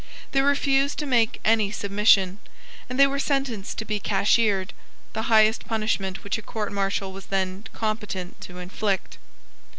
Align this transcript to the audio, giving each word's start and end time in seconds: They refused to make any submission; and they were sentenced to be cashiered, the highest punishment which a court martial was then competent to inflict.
They 0.31 0.41
refused 0.41 0.97
to 0.97 1.05
make 1.05 1.39
any 1.45 1.69
submission; 1.69 2.39
and 2.89 2.97
they 2.99 3.05
were 3.05 3.19
sentenced 3.19 3.77
to 3.77 3.85
be 3.85 3.99
cashiered, 3.99 4.73
the 5.13 5.29
highest 5.29 5.67
punishment 5.67 6.23
which 6.23 6.39
a 6.39 6.41
court 6.41 6.71
martial 6.73 7.13
was 7.13 7.27
then 7.27 7.65
competent 7.75 8.41
to 8.41 8.57
inflict. 8.57 9.19